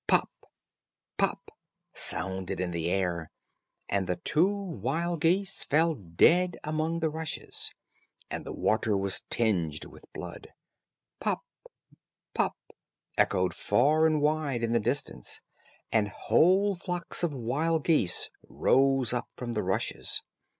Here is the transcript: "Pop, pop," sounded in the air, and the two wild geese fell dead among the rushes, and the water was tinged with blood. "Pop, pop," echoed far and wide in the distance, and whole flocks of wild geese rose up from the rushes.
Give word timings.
"Pop, 0.07 0.31
pop," 1.17 1.55
sounded 1.93 2.59
in 2.59 2.71
the 2.71 2.89
air, 2.89 3.29
and 3.87 4.07
the 4.07 4.15
two 4.15 4.51
wild 4.51 5.21
geese 5.21 5.63
fell 5.63 5.93
dead 5.93 6.57
among 6.63 7.01
the 7.01 7.09
rushes, 7.11 7.71
and 8.27 8.43
the 8.43 8.51
water 8.51 8.97
was 8.97 9.21
tinged 9.29 9.85
with 9.85 10.11
blood. 10.11 10.47
"Pop, 11.19 11.43
pop," 12.33 12.57
echoed 13.15 13.53
far 13.53 14.07
and 14.07 14.21
wide 14.21 14.63
in 14.63 14.71
the 14.71 14.79
distance, 14.79 15.39
and 15.91 16.07
whole 16.09 16.73
flocks 16.73 17.21
of 17.21 17.31
wild 17.31 17.83
geese 17.83 18.31
rose 18.49 19.13
up 19.13 19.29
from 19.35 19.53
the 19.53 19.61
rushes. 19.61 20.23